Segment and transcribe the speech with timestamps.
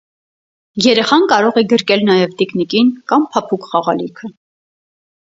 [0.85, 4.31] Երեխան կարող է գրկել նաև տիկնիկին կամ փափուկ խաղալիքը։